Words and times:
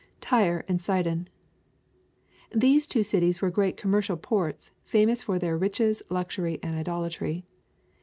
[Ik/re 0.23 0.63
and 0.67 0.81
Sidon.] 0.81 1.27
These 2.51 2.87
two 2.87 3.03
cities 3.03 3.39
were 3.39 3.51
great 3.51 3.77
commercial 3.77 4.17
ports, 4.17 4.71
famous 4.83 5.21
for 5.21 5.37
their 5.37 5.55
riches, 5.59 6.01
luxury, 6.09 6.57
and 6.63 6.75
idolatry. 6.75 7.45